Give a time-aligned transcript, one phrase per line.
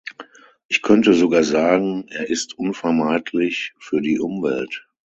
[0.67, 4.83] Ich könnte sogar sagen, er ist unvermeidlich für die Umwelt.